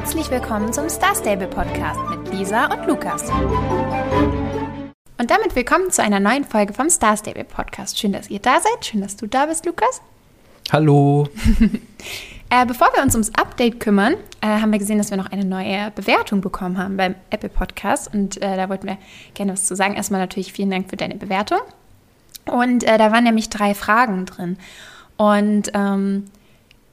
[0.00, 3.30] Herzlich willkommen zum Star Stable Podcast mit Lisa und Lukas.
[5.18, 7.98] Und damit willkommen zu einer neuen Folge vom Star Stable Podcast.
[7.98, 8.86] Schön, dass ihr da seid.
[8.86, 10.00] Schön, dass du da bist, Lukas.
[10.72, 11.28] Hallo.
[12.50, 15.44] äh, bevor wir uns ums Update kümmern, äh, haben wir gesehen, dass wir noch eine
[15.44, 18.12] neue Bewertung bekommen haben beim Apple Podcast.
[18.12, 18.96] Und äh, da wollten wir
[19.34, 19.96] gerne was zu sagen.
[19.96, 21.60] Erstmal natürlich vielen Dank für deine Bewertung.
[22.46, 24.56] Und äh, da waren nämlich drei Fragen drin.
[25.18, 26.24] Und ähm,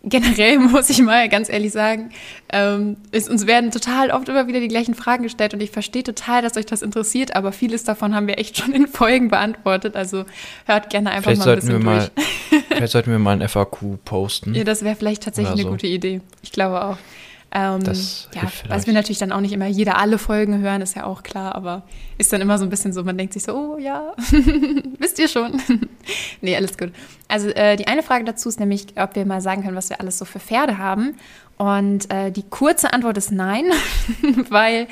[0.04, 2.09] generell muss ich mal ganz ehrlich sagen,
[2.52, 6.04] ähm, ist, uns werden total oft immer wieder die gleichen Fragen gestellt und ich verstehe
[6.04, 9.96] total, dass euch das interessiert, aber vieles davon haben wir echt schon in Folgen beantwortet.
[9.96, 10.25] Also
[10.65, 11.83] hört gerne einfach vielleicht mal ein bisschen durch.
[11.83, 12.11] Mal,
[12.69, 14.55] vielleicht sollten wir mal ein FAQ posten.
[14.55, 15.71] Ja, das wäre vielleicht tatsächlich Oder eine so.
[15.71, 16.21] gute Idee.
[16.41, 16.97] Ich glaube auch.
[17.51, 20.82] Ähm, Das ja, hilft was wir natürlich dann auch nicht immer jeder alle Folgen hören,
[20.82, 21.83] ist ja auch klar, aber
[22.18, 24.14] ist dann immer so ein bisschen so, man denkt sich so, oh ja,
[25.00, 25.61] wisst ihr schon.
[26.41, 26.91] nee, alles gut.
[27.29, 30.02] Also äh, die eine Frage dazu ist nämlich, ob wir mal sagen können, was wir
[30.02, 31.15] alles so für Pferde haben.
[31.57, 33.66] Und äh, die kurze Antwort ist nein,
[34.50, 34.88] weil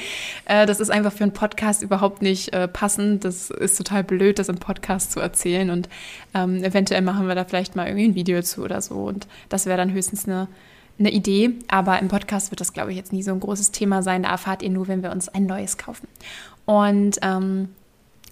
[0.45, 3.23] äh, das ist einfach für einen Podcast überhaupt nicht äh, passend.
[3.23, 5.69] Das ist total blöd, das im Podcast zu erzählen.
[5.69, 5.89] Und
[6.33, 8.95] ähm, eventuell machen wir da vielleicht mal irgendwie ein Video zu oder so.
[8.95, 10.47] Und das wäre dann höchstens eine
[10.97, 14.01] eine Idee, aber im Podcast wird das, glaube ich, jetzt nie so ein großes Thema
[14.01, 14.23] sein.
[14.23, 16.07] Da erfahrt ihr nur, wenn wir uns ein neues kaufen.
[16.65, 17.69] Und ähm,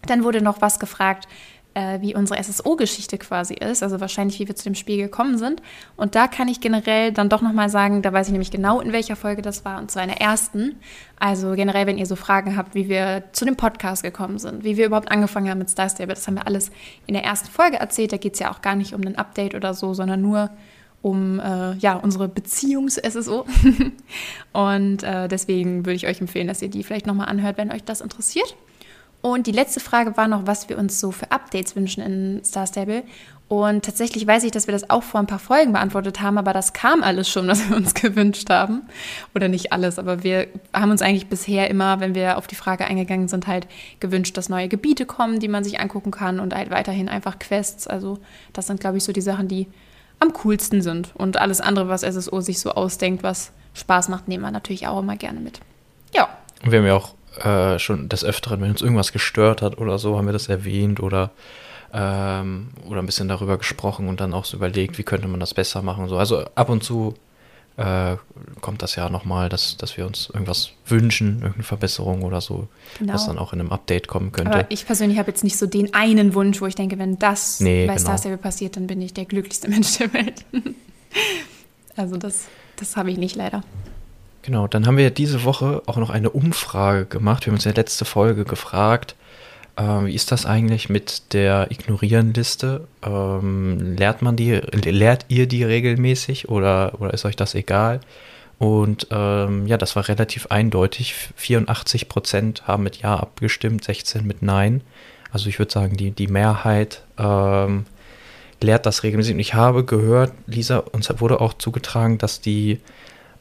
[0.06, 1.28] dann wurde noch was gefragt,
[1.74, 5.62] äh, wie unsere SSO-Geschichte quasi ist, also wahrscheinlich, wie wir zu dem Spiel gekommen sind.
[5.96, 8.94] Und da kann ich generell dann doch nochmal sagen, da weiß ich nämlich genau, in
[8.94, 10.76] welcher Folge das war, und zwar in der ersten.
[11.20, 14.78] Also generell, wenn ihr so Fragen habt, wie wir zu dem Podcast gekommen sind, wie
[14.78, 16.72] wir überhaupt angefangen haben mit Star Stable, das haben wir alles
[17.08, 18.12] in der ersten Folge erzählt.
[18.12, 20.50] Da geht es ja auch gar nicht um ein Update oder so, sondern nur
[21.04, 23.46] um äh, ja, unsere Beziehungs-SSO.
[24.54, 27.84] und äh, deswegen würde ich euch empfehlen, dass ihr die vielleicht nochmal anhört, wenn euch
[27.84, 28.56] das interessiert.
[29.22, 32.66] Und die letzte Frage war noch, was wir uns so für Updates wünschen in Star
[32.68, 33.04] Stable.
[33.50, 36.54] Und tatsächlich weiß ich, dass wir das auch vor ein paar Folgen beantwortet haben, aber
[36.54, 38.84] das kam alles schon, was wir uns gewünscht haben.
[39.36, 42.86] Oder nicht alles, aber wir haben uns eigentlich bisher immer, wenn wir auf die Frage
[42.86, 43.68] eingegangen sind, halt
[44.00, 47.88] gewünscht, dass neue Gebiete kommen, die man sich angucken kann und halt weiterhin einfach Quests.
[47.88, 48.20] Also
[48.54, 49.68] das sind, glaube ich, so die Sachen, die
[50.24, 51.12] am coolsten sind.
[51.16, 55.00] Und alles andere, was SSO sich so ausdenkt, was Spaß macht, nehmen wir natürlich auch
[55.00, 55.60] immer gerne mit.
[56.14, 56.30] Ja,
[56.64, 57.14] Und wir haben ja auch
[57.44, 61.00] äh, schon des Öfteren, wenn uns irgendwas gestört hat oder so, haben wir das erwähnt
[61.00, 61.32] oder,
[61.94, 65.54] ähm, oder ein bisschen darüber gesprochen und dann auch so überlegt, wie könnte man das
[65.54, 66.08] besser machen.
[66.08, 66.18] So.
[66.18, 67.16] Also ab und zu
[67.78, 68.18] äh,
[68.62, 72.68] kommt das ja nochmal, dass, dass wir uns irgendwas wünschen, irgendeine Verbesserung oder so,
[73.00, 73.14] Genau.
[73.14, 74.52] was dann auch in einem Update kommen könnte.
[74.54, 77.60] aber ich persönlich habe jetzt nicht so den einen Wunsch, wo ich denke, wenn das
[77.60, 78.06] Nee, bei genau.
[78.06, 80.46] Star Stable passiert, dann bin ich der glücklichste Mensch der Welt.
[81.96, 82.46] also das,
[82.78, 83.64] das habe ich nicht leider.
[84.44, 87.46] Genau, dann haben wir diese Woche auch noch eine Umfrage gemacht.
[87.46, 89.16] Wir haben uns in der letzten Folge gefragt,
[89.76, 92.88] äh, wie ist das eigentlich mit der Ignorieren-Liste?
[93.04, 98.00] Ähm, lehrt man die, lehrt ihr die regelmäßig oder, oder ist euch das egal?
[98.60, 101.16] Und ähm, ja, das war relativ eindeutig.
[101.36, 104.82] 84 Prozent haben mit Ja abgestimmt, 16 mit Nein.
[105.32, 107.86] Also ich würde sagen, die, die Mehrheit ähm,
[108.62, 109.34] lehrt das regelmäßig.
[109.34, 112.80] Und ich habe gehört, Lisa, uns wurde auch zugetragen, dass die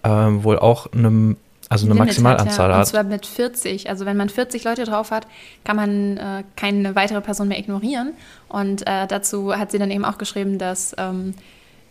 [0.02, 1.36] ähm, wohl auch einem,
[1.72, 2.74] also eine Limit Maximalanzahl hat.
[2.74, 2.78] Ja.
[2.80, 3.88] Und zwar mit 40.
[3.88, 5.26] Also wenn man 40 Leute drauf hat,
[5.64, 8.12] kann man äh, keine weitere Person mehr ignorieren.
[8.48, 11.34] Und äh, dazu hat sie dann eben auch geschrieben, dass ähm,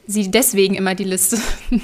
[0.06, 1.38] sie deswegen immer die Liste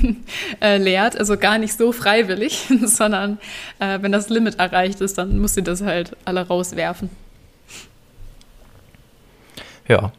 [0.61, 1.17] äh, leert.
[1.17, 3.39] Also gar nicht so freiwillig, sondern
[3.79, 7.09] äh, wenn das Limit erreicht ist, dann muss sie das halt alle rauswerfen.
[9.87, 10.11] Ja.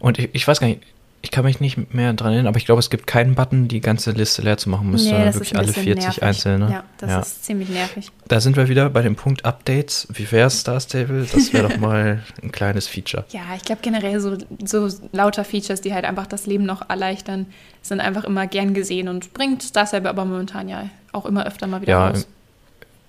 [0.00, 0.82] Und ich, ich weiß gar nicht,
[1.26, 3.80] ich kann mich nicht mehr dran erinnern, aber ich glaube, es gibt keinen Button, die
[3.80, 6.22] ganze Liste leer zu machen, müsste, sondern wirklich alle 40 nervig.
[6.22, 6.70] einzelne.
[6.70, 8.12] Ja, das ist ziemlich nervig.
[8.28, 10.06] Da sind wir wieder bei dem Punkt Updates.
[10.12, 11.26] Wie wäre Star Stable?
[11.30, 13.24] Das wäre doch mal ein kleines Feature.
[13.32, 17.46] Ja, ich glaube generell so, so lauter Features, die halt einfach das Leben noch erleichtern,
[17.82, 21.66] sind einfach immer gern gesehen und bringt Star Stable aber momentan ja auch immer öfter
[21.66, 22.28] mal wieder Ja, raus.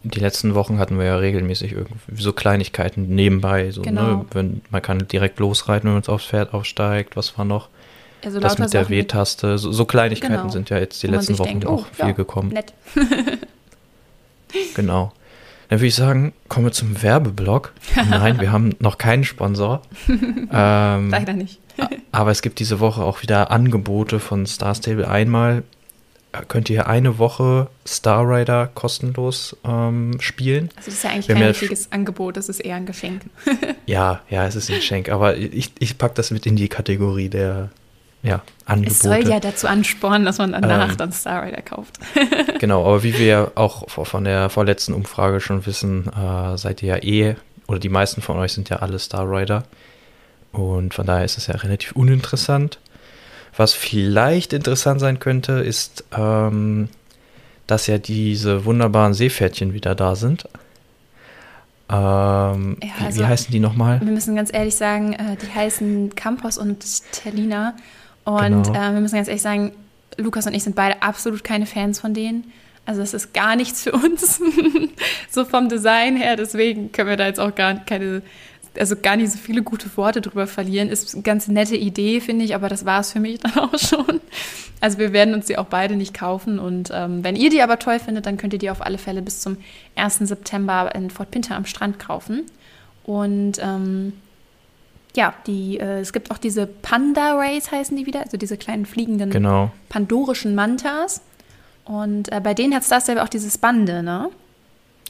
[0.03, 3.71] Die letzten Wochen hatten wir ja regelmäßig irgendwie so Kleinigkeiten nebenbei.
[3.71, 4.01] So, Genau.
[4.01, 4.25] ne?
[4.31, 7.15] Wenn, man kann direkt losreiten, wenn man aufs Pferd aufsteigt.
[7.15, 7.69] Was war noch?
[8.23, 9.57] Also das lauter mit der W-Taste.
[9.57, 10.49] So, so Kleinigkeiten Genau.
[10.49, 12.49] sind ja jetzt die letzten Wochen denkt, auch oh, viel ja, gekommen.
[12.49, 12.73] Nett.
[14.75, 15.11] Genau.
[15.69, 17.73] Dann würde ich sagen, kommen wir zum Werbeblock.
[18.09, 19.81] Nein, wir haben noch keinen Sponsor.
[20.07, 21.59] ähm, Leider nicht.
[22.11, 25.07] aber es gibt diese Woche auch wieder Angebote von Star Stable.
[25.07, 25.63] Einmal
[26.31, 30.69] äh, könnt ihr eine Woche Star Rider kostenlos ähm, spielen.
[30.77, 33.23] Also das ist ja eigentlich kein ja richtiges Angebot, das ist eher ein Geschenk.
[33.85, 37.27] Ja, ja, es ist ein Geschenk, aber ich, ich packe das mit in die Kategorie
[37.27, 37.71] der
[38.23, 38.91] ja, Angebote.
[38.93, 40.97] Es soll ja dazu anspornen, dass man danach Ähm.
[40.97, 41.97] dann Star Rider kauft.
[42.59, 46.95] Genau, aber wie wir auch v- von der vorletzten Umfrage schon wissen, äh, seid ihr
[46.97, 47.35] ja eh,
[47.67, 49.63] oder die meisten von euch sind ja alle Star Rider.
[50.51, 52.79] Und von daher ist es ja relativ uninteressant.
[53.55, 56.89] Was vielleicht interessant sein könnte, ist, ähm,
[57.67, 60.47] dass ja diese wunderbaren Seepferdchen wieder da sind.
[61.89, 64.01] Ähm, Ja, wie, also- wie heißen die nochmal?
[64.01, 67.75] Wir müssen ganz ehrlich sagen, äh, die heißen Campos und Tellina.
[68.27, 68.77] Und Genau.
[68.77, 69.71] äh, wir müssen ganz ehrlich sagen,
[70.17, 72.51] Lukas und ich sind beide absolut keine Fans von denen.
[72.85, 74.41] Also das ist gar nichts für uns,
[75.31, 76.35] so vom Design her.
[76.35, 78.21] Deswegen können wir da jetzt auch gar keine,
[78.77, 80.89] also gar nicht so viele gute Worte drüber verlieren.
[80.89, 83.79] Ist eine ganz nette Idee, finde ich, aber das war es für mich dann auch
[83.79, 84.19] schon.
[84.81, 86.59] Also wir werden uns die auch beide nicht kaufen.
[86.59, 89.21] Und ähm, wenn ihr die aber toll findet, dann könnt ihr die auf alle Fälle
[89.21, 89.55] bis zum
[89.95, 90.17] 1.
[90.19, 92.43] September in Fort Pinter am Strand kaufen.
[93.05, 94.11] Und ähm,
[95.17, 98.85] ja, die, äh, es gibt auch diese Panda Rays heißen die wieder, also diese kleinen
[98.85, 99.71] fliegenden Genau.
[99.89, 101.21] pandorischen Mantas.
[101.85, 104.29] Und äh, bei denen hat Star Stable auch dieses Bande, ne?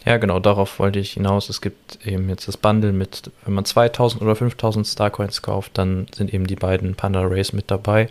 [0.05, 1.49] Ja, genau, darauf wollte ich hinaus.
[1.49, 6.07] Es gibt eben jetzt das Bundle mit, wenn man 2000 oder 5000 Starcoins kauft, dann
[6.15, 8.09] sind eben die beiden Panda Rays mit dabei.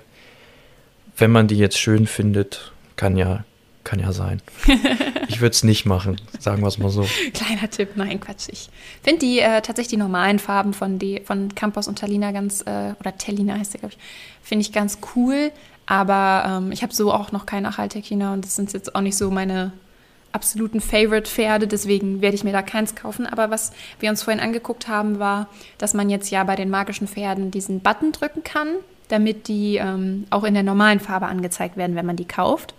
[1.16, 3.44] Wenn man die jetzt schön findet, kann ja,
[3.86, 4.42] kann ja sein.
[5.28, 7.06] ich würde es nicht machen, sagen wir es mal so.
[7.32, 8.48] Kleiner Tipp, nein, Quatsch.
[8.50, 8.68] Ich
[9.02, 12.94] finde die äh, tatsächlich die normalen Farben von, die, von Campos und Talina ganz, äh,
[12.98, 14.04] oder Tellina heißt der, glaube ich,
[14.42, 15.52] finde ich ganz cool.
[15.86, 19.16] Aber ähm, ich habe so auch noch keinen Achaltekina und das sind jetzt auch nicht
[19.16, 19.72] so meine
[20.32, 23.24] absoluten Favorite-Pferde, deswegen werde ich mir da keins kaufen.
[23.24, 25.48] Aber was wir uns vorhin angeguckt haben, war,
[25.78, 28.68] dass man jetzt ja bei den magischen Pferden diesen Button drücken kann,
[29.08, 32.74] damit die ähm, auch in der normalen Farbe angezeigt werden, wenn man die kauft.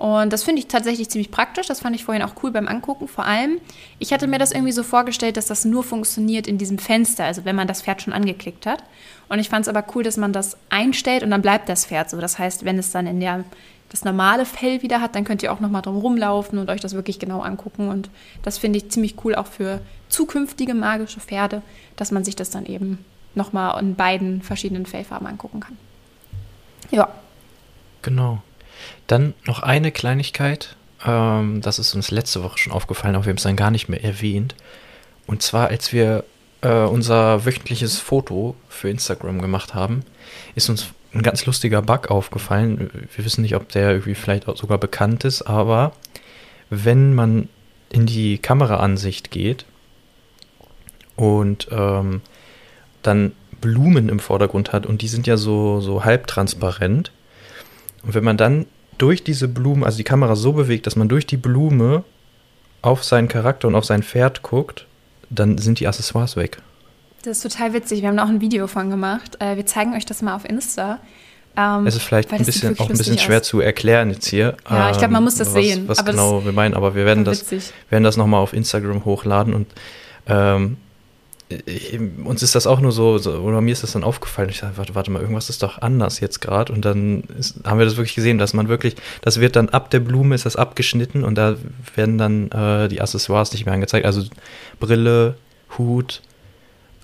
[0.00, 1.66] Und das finde ich tatsächlich ziemlich praktisch.
[1.66, 3.06] Das fand ich vorhin auch cool beim Angucken.
[3.06, 3.60] Vor allem,
[3.98, 7.44] ich hatte mir das irgendwie so vorgestellt, dass das nur funktioniert in diesem Fenster, also
[7.44, 8.82] wenn man das Pferd schon angeklickt hat.
[9.28, 12.08] Und ich fand es aber cool, dass man das einstellt und dann bleibt das Pferd
[12.08, 12.18] so.
[12.18, 13.44] Das heißt, wenn es dann in der
[13.90, 16.94] das normale Fell wieder hat, dann könnt ihr auch nochmal drum rumlaufen und euch das
[16.94, 17.90] wirklich genau angucken.
[17.90, 18.08] Und
[18.42, 21.60] das finde ich ziemlich cool auch für zukünftige magische Pferde,
[21.96, 23.04] dass man sich das dann eben
[23.34, 25.76] nochmal in beiden verschiedenen Fellfarben angucken kann.
[26.90, 27.08] Ja,
[28.02, 28.42] Genau.
[29.06, 30.76] Dann noch eine Kleinigkeit.
[31.04, 33.88] Ähm, das ist uns letzte Woche schon aufgefallen, aber wir haben es dann gar nicht
[33.88, 34.54] mehr erwähnt.
[35.26, 36.24] Und zwar, als wir
[36.62, 40.02] äh, unser wöchentliches Foto für Instagram gemacht haben,
[40.54, 43.08] ist uns ein ganz lustiger Bug aufgefallen.
[43.14, 45.92] Wir wissen nicht, ob der irgendwie vielleicht auch sogar bekannt ist, aber
[46.68, 47.48] wenn man
[47.90, 49.64] in die Kameraansicht geht
[51.16, 52.20] und ähm,
[53.02, 57.12] dann Blumen im Vordergrund hat und die sind ja so, so halbtransparent.
[58.04, 58.66] Und wenn man dann
[58.98, 62.04] durch diese Blume, also die Kamera so bewegt, dass man durch die Blume
[62.82, 64.86] auf seinen Charakter und auf sein Pferd guckt,
[65.30, 66.58] dann sind die Accessoires weg.
[67.22, 68.00] das ist total witzig.
[68.02, 69.36] Wir haben da auch ein Video von gemacht.
[69.40, 70.98] Äh, wir zeigen euch das mal auf Insta.
[71.56, 73.46] Ähm, Es ist vielleicht ein bisschen, auch ein bisschen schwer aus.
[73.46, 74.56] zu erklären jetzt hier.
[74.68, 77.24] Ja, ich glaub, man muss das was, sehen, Was genau wir meinen, aber wir werden
[77.24, 77.72] das, witzig.
[77.90, 79.66] werden das nochmal auf Instagram hochladen und
[80.26, 80.76] ähm,
[81.66, 84.48] ich, uns ist das auch nur so, so, oder mir ist das dann aufgefallen.
[84.50, 86.72] Ich dachte, warte, warte mal, irgendwas ist doch anders jetzt gerade.
[86.72, 89.90] Und dann ist, haben wir das wirklich gesehen, dass man wirklich, das wird dann ab
[89.90, 91.56] der Blume ist das abgeschnitten und da
[91.96, 94.06] werden dann äh, die Accessoires nicht mehr angezeigt.
[94.06, 94.22] Also
[94.78, 95.34] Brille,
[95.76, 96.22] Hut,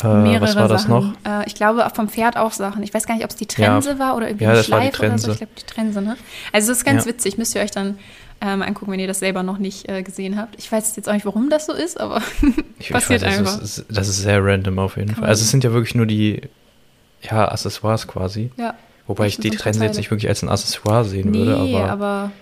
[0.02, 1.14] äh, Mehrere was war das Sachen.
[1.24, 1.40] noch?
[1.42, 2.82] Äh, ich glaube, vom Pferd auch Sachen.
[2.82, 5.32] Ich weiß gar nicht, ob es die Trense war oder irgendwie Ja, Schleife oder so.
[5.32, 6.16] Ich glaube, die Trense, ne?
[6.52, 7.10] Also, das ist ganz Ja.
[7.12, 7.38] witzig.
[7.38, 7.98] Müsst ihr euch dann
[8.40, 10.56] ähm, angucken, wenn ihr das selber noch nicht äh, gesehen habt.
[10.58, 12.20] Ich weiß jetzt auch nicht, warum das so ist, aber
[12.78, 13.58] Ich, passiert ich weiß, einfach.
[13.60, 15.28] Das ist, das ist sehr random auf jeden Kann Fall.
[15.28, 16.42] Also es sind ja wirklich nur die
[17.22, 18.50] ja, Accessoires quasi.
[18.56, 18.74] ja.
[19.08, 22.32] Wobei ich die Trense jetzt nicht wirklich als ein Accessoire sehen Nee, würde, aber, aber,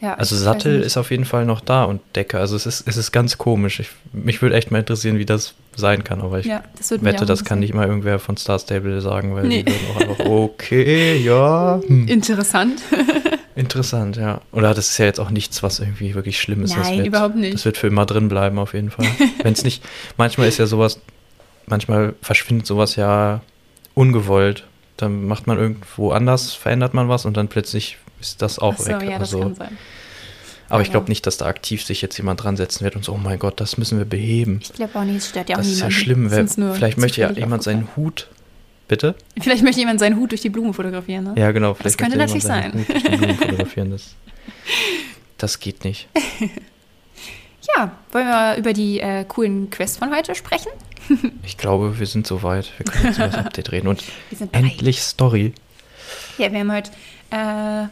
[0.00, 0.14] ja.
[0.14, 2.38] also Sattel ist auf jeden Fall noch da und Decke.
[2.38, 3.78] Also es ist, es ist ganz komisch.
[3.80, 7.26] Ich, mich würde echt mal interessieren, wie das sein kann, aber ich Ja, das wette,
[7.26, 9.64] das kann nicht mal irgendwer von Star Stable sagen, weil Nee.
[9.64, 12.80] die würden auch einfach, okay, ja, hm, Interessant.
[13.58, 14.40] interessant, ja.
[14.52, 16.74] Oder das ist ja jetzt auch nichts, was irgendwie wirklich schlimm ist.
[16.76, 17.54] das Nein, wird, überhaupt nicht.
[17.54, 19.06] Das wird für immer drin bleiben, auf jeden Fall.
[19.42, 19.82] Wenn es nicht,
[20.16, 21.00] manchmal ist ja sowas,
[21.66, 23.40] manchmal verschwindet sowas ja
[23.94, 24.64] ungewollt.
[24.96, 28.78] Dann macht man irgendwo anders, verändert man was und dann plötzlich ist das auch Ach
[28.80, 29.02] so, weg.
[29.02, 29.78] ja, das also, kann sein.
[30.68, 30.92] aber ich Ja.
[30.92, 33.38] glaube nicht, dass da aktiv sich jetzt jemand dran setzen wird und so, oh mein
[33.38, 34.58] Gott, das müssen wir beheben.
[34.62, 36.04] Ich glaube auch nicht, es stört ja auch das ist ja niemanden.
[36.04, 36.30] schlimm.
[36.32, 37.88] Wer, vielleicht möchte ja jemand seinen.
[37.96, 38.28] Hut.
[38.88, 39.14] Bitte?
[39.40, 41.34] Vielleicht möchte jemand seinen Hut durch die Blume fotografieren, ne?
[41.36, 41.74] Ja, genau.
[41.74, 43.90] Vielleicht könnte natürlich seinen Hut durch die Blumen fotografieren.
[43.90, 44.14] Das,
[45.36, 46.08] das geht nicht.
[47.76, 50.70] Ja, wollen wir über die äh, coolen Quests von heute sprechen?
[51.44, 52.70] Ich glaube, wir sind soweit.
[52.78, 53.88] Wir können jetzt über das Update reden.
[53.88, 54.02] Und
[54.52, 55.52] endlich Story.
[56.38, 56.90] Ja, wir haben heute
[57.30, 57.88] äh,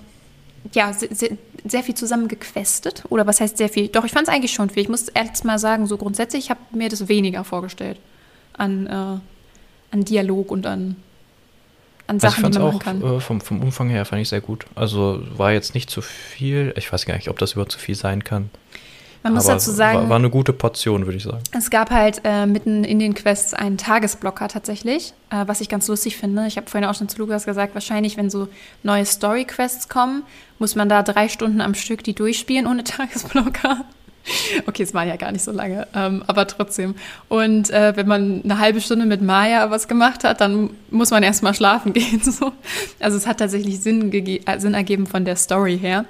[0.75, 1.37] ja, se- se-
[1.67, 3.05] sehr viel zusammen gequestet.
[3.11, 3.89] Oder was heißt sehr viel?
[3.89, 4.83] Doch, ich fand es eigentlich schon viel.
[4.83, 7.99] Ich muss ehrlich mal sagen, so grundsätzlich, ich habe mir das weniger vorgestellt
[8.55, 9.21] an, äh,
[9.91, 10.97] an Dialog und an,
[12.07, 13.17] an Also ich Sachen, fand die man machen auch kann.
[13.17, 14.67] äh, vom, vom Umfang her fand ich sehr gut.
[14.75, 16.73] Also war jetzt nicht zu viel.
[16.77, 18.51] Ich weiß gar nicht, ob das überhaupt zu viel sein kann.
[19.23, 21.43] Man muss Aber dazu sagen, war, war eine gute Portion, würde ich sagen.
[21.51, 25.89] es gab halt äh, mitten in den Quests einen Tagesblocker tatsächlich, äh, was ich ganz
[25.89, 26.47] lustig finde.
[26.47, 28.47] Ich habe vorhin auch schon zu Lukas gesagt, wahrscheinlich, wenn so
[28.85, 30.23] neue Story-Quests kommen,
[30.61, 33.85] muss man da drei Stunden am Stück die durchspielen ohne Tagesblocker.
[34.67, 36.95] Okay, es war ja gar nicht so lange, ähm, aber trotzdem.
[37.29, 41.23] Und äh, wenn man eine halbe Stunde mit Maya was gemacht hat, dann muss man
[41.23, 42.21] erstmal schlafen gehen.
[42.21, 42.53] So.
[43.01, 46.05] Also es hat tatsächlich Sinn, äh, Sinn ergeben von der Story her.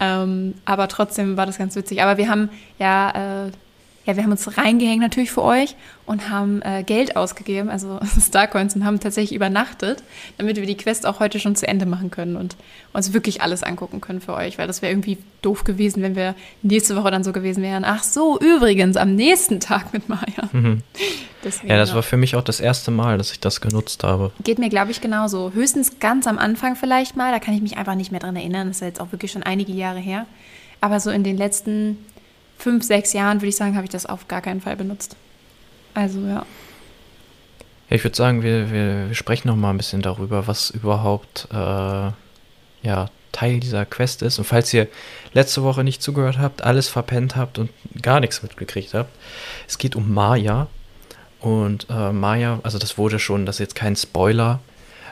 [0.00, 2.02] Ähm, aber trotzdem war das ganz witzig.
[2.02, 3.50] Aber wir haben ja, äh,
[4.06, 8.76] ja, wir haben uns reingehängt natürlich für euch und haben äh, Geld ausgegeben, also Starcoins
[8.76, 10.02] und haben tatsächlich übernachtet,
[10.36, 12.56] damit wir die Quest auch heute schon zu Ende machen können und
[12.92, 16.34] uns wirklich alles angucken können für euch, weil das wäre irgendwie doof gewesen, wenn wir
[16.62, 17.84] nächste Woche dann so gewesen wären.
[17.84, 20.22] Ach so, übrigens, am nächsten Tag mit Maya.
[20.52, 20.82] Mhm.
[21.66, 24.30] Ja, das war für mich auch das erste Mal, dass ich das genutzt habe.
[24.44, 25.52] Geht mir, glaube ich, genauso.
[25.52, 27.32] Höchstens ganz am Anfang vielleicht mal.
[27.32, 28.68] Da kann ich mich einfach nicht mehr dran erinnern.
[28.68, 30.26] Das ist ja jetzt auch wirklich schon einige Jahre her.
[30.80, 31.98] Aber so in den letzten
[32.64, 35.16] fünf, sechs Jahren, würde ich sagen, habe ich das auf gar keinen Fall benutzt.
[35.92, 36.46] Also ja.
[37.90, 41.56] Ja, ich würde sagen, wir, wir, sprechen noch mal ein bisschen darüber, was überhaupt äh,
[41.56, 44.38] ja, Teil dieser Quest ist.
[44.38, 44.88] Und falls ihr
[45.34, 47.68] letzte Woche nicht zugehört habt, alles verpennt habt und
[48.00, 49.10] gar nichts mitgekriegt habt,
[49.68, 50.68] es geht um Maya.
[51.40, 54.60] Und äh, Maya, also das wurde schon, das ist jetzt kein Spoiler.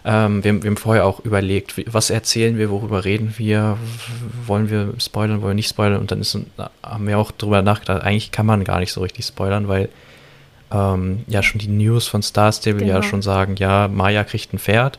[0.04, 3.78] Ähm, wir, wir haben vorher auch überlegt, was erzählen wir, worüber reden wir,
[4.46, 6.00] wollen wir spoilern, wollen wir nicht spoilern.
[6.00, 6.36] Und dann ist,
[6.82, 9.88] haben wir auch drüber nachgedacht, eigentlich kann man gar nicht so richtig spoilern, weil
[10.72, 13.02] ähm, ja schon die News von Star Stable ja Genau.
[13.08, 14.98] schon sagen, ja, Maya kriegt ein Pferd.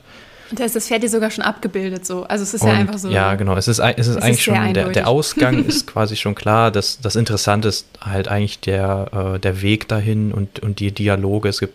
[0.52, 2.24] Und da ist das Pferd ja sogar schon abgebildet so.
[2.26, 3.10] Also es ist Und, ja einfach so.
[3.10, 3.56] Ja, genau.
[3.56, 6.36] Es ist, es ist Es ist eigentlich sehr schon, der, der Ausgang ist quasi schon
[6.36, 6.70] klar.
[6.70, 11.50] Das, das Interessante ist halt eigentlich der, äh, der Weg dahin und, und die Dialoge.
[11.50, 11.74] Es gibt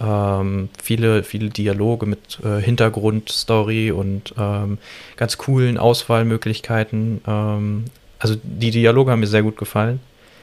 [0.00, 4.78] ähm, viele, viele Dialoge mit äh, Hintergrundstory und ähm,
[5.16, 7.20] ganz coolen Auswahlmöglichkeiten.
[7.26, 7.84] Ähm,
[8.18, 10.00] also die Dialoge haben mir sehr gut gefallen.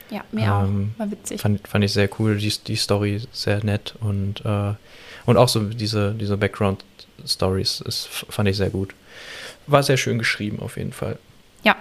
[0.10, 0.64] Ja, mir auch.
[0.64, 1.42] Ähm, War witzig.
[1.42, 4.74] Fand, fand ich sehr cool, die, die Story sehr nett und, äh,
[5.26, 8.94] und auch so diese, diese Background-Stories ist- fand ich sehr gut.
[9.68, 11.18] War sehr schön geschrieben auf jeden Fall.
[11.64, 11.76] Ja,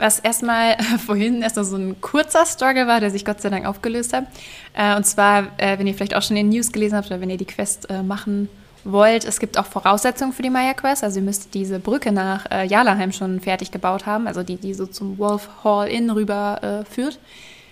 [0.00, 0.76] was erstmal
[1.06, 4.26] vorhin erst noch so ein kurzer Struggle war, der sich Gott sei Dank aufgelöst hat.
[4.74, 7.20] Äh, und zwar, äh, wenn ihr vielleicht auch schon in den News gelesen habt oder
[7.20, 8.48] wenn ihr die Quest äh, machen
[8.82, 11.04] wollt, es gibt auch Voraussetzungen für die Maya Quest.
[11.04, 14.86] Also ihr müsst diese Brücke nach Jalaheim schon fertig gebaut haben, also die, die so
[14.86, 17.18] zum Wolf Hall Inn rüber führt.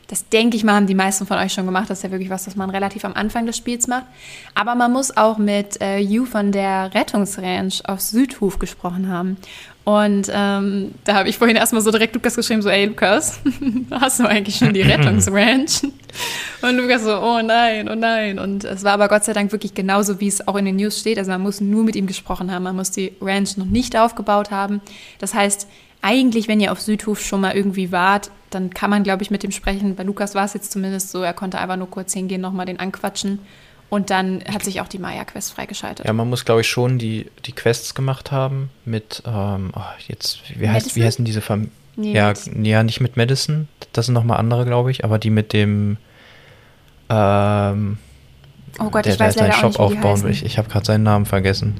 [0.08, 1.90] Das denke ich mal, haben die meisten von euch schon gemacht.
[1.90, 4.06] Das ist ja wirklich was, was man relativ am Anfang des Spiels macht.
[4.54, 9.36] Aber man muss auch mit äh, Yu von der Rettungsranch auf Südhof gesprochen haben.
[9.84, 13.40] Und ähm, da habe ich vorhin erstmal so direkt Lukas geschrieben, so, ey Lukas,
[13.90, 15.82] hast du eigentlich schon die Rettungsranch?
[16.62, 18.38] Und Lukas so, oh nein, oh nein.
[18.38, 21.00] Und es war aber Gott sei Dank wirklich genauso, wie es auch in den News
[21.00, 21.18] steht.
[21.18, 24.50] Also man muss nur mit ihm gesprochen haben, man muss die Ranch noch nicht aufgebaut
[24.50, 24.80] haben.
[25.20, 25.66] Das heißt,
[26.02, 29.42] eigentlich, wenn ihr auf Südhof schon mal irgendwie wart, dann kann man, glaube ich, mit
[29.42, 29.94] dem sprechen.
[29.96, 32.80] Bei Lukas war es jetzt zumindest so, er konnte einfach nur kurz hingehen, nochmal den
[32.80, 33.40] anquatschen.
[33.90, 36.06] Und dann hat sich auch die Maya-Quest freigeschaltet.
[36.06, 40.40] Ja, man muss, glaube ich, schon die, die Quests gemacht haben mit, ähm, oh, jetzt,
[40.58, 41.02] wie heißt, wie Madison?
[41.04, 41.70] heißen diese Familie?
[41.96, 45.30] Nee, ja, mit- ja, nicht mit Madison, das sind nochmal andere, glaube ich, aber die
[45.30, 45.96] mit dem,
[47.10, 47.98] ähm,
[48.78, 50.30] oh Gott, der, ich weiß der leider seinen auch Shop nicht, aufbauen will.
[50.30, 51.74] Ich, ich habe gerade seinen Namen vergessen.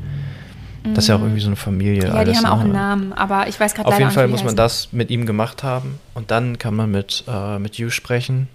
[0.95, 2.09] Das ist ja auch irgendwie so eine Familie.
[2.09, 2.65] Ja, alles, die haben auch ne?
[2.65, 5.11] einen Namen, aber ich weiß gerade Auf leider jeden Fall nicht, muss man das mit
[5.11, 8.49] ihm gemacht haben und dann kann man mit, äh, mit Yu sprechen,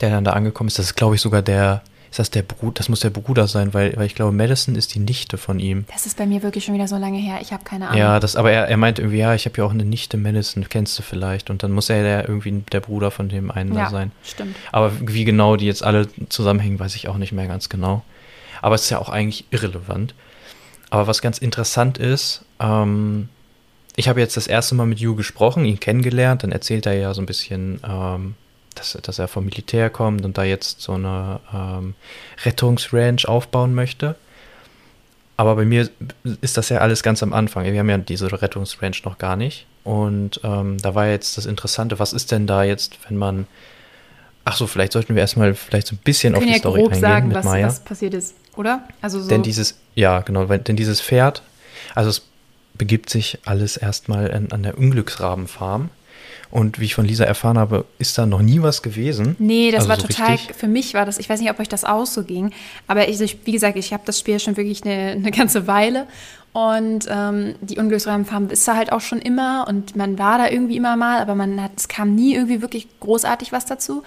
[0.00, 0.78] der dann da angekommen ist.
[0.78, 3.72] Das ist, glaube ich, sogar der, ist das der Bruder, das muss der Bruder sein,
[3.72, 5.86] weil, weil ich glaube, Madison ist die Nichte von ihm.
[5.90, 7.38] Das ist bei mir wirklich schon wieder so lange her.
[7.40, 7.98] Ich habe keine Ahnung.
[7.98, 10.68] Ja, das, aber er, er meint irgendwie, ja, ich habe ja auch eine Nichte Madison,
[10.68, 11.48] kennst du vielleicht.
[11.48, 14.12] Und dann muss er ja irgendwie der Bruder von dem einen ja da sein.
[14.24, 14.56] stimmt.
[14.72, 18.02] Aber wie genau die jetzt alle zusammenhängen, weiß ich auch nicht mehr ganz genau.
[18.60, 20.14] Aber es ist ja auch eigentlich irrelevant.
[20.92, 23.30] Aber was ganz interessant ist, ähm,
[23.96, 27.14] ich habe jetzt das erste Mal mit Yu gesprochen, ihn kennengelernt, dann erzählt er ja
[27.14, 28.34] so ein bisschen, ähm,
[28.74, 31.94] dass, dass er vom Militär kommt und da jetzt so eine ähm,
[32.44, 34.16] Rettungsranch aufbauen möchte.
[35.38, 35.88] Aber bei mir
[36.42, 37.64] ist das ja alles ganz am Anfang.
[37.64, 39.64] Wir haben ja diese Rettungsranch noch gar nicht.
[39.84, 43.46] Und ähm, da war jetzt das Interessante, was ist denn da jetzt, wenn man
[44.44, 46.92] Ach so, vielleicht sollten wir erstmal vielleicht so ein bisschen auf die ja Story grob
[46.92, 47.66] eingehen sagen, mit was, Maya.
[47.68, 48.82] was passiert ist, oder?
[49.00, 49.28] Also so.
[49.28, 51.42] Denn dieses, ja, genau, denn dieses Pferd,
[51.94, 52.22] also es
[52.74, 55.90] begibt sich alles erstmal an, an der Unglücksrabenfarm.
[56.50, 59.36] Und wie ich von Lisa erfahren habe, ist da noch nie was gewesen.
[59.38, 61.58] Nee, das Also war so total, richtig- für mich war das, ich weiß nicht, ob
[61.58, 62.50] euch das auch so ging,
[62.86, 66.06] aber ich, ich- wie gesagt, ich habe das Spiel schon wirklich eine, eine ganze Weile
[66.52, 70.76] und ähm, die Unglücksrahmenfarm ist da halt auch schon immer und man war da irgendwie
[70.76, 74.02] immer mal, aber man hat, es kam nie irgendwie wirklich großartig was dazu.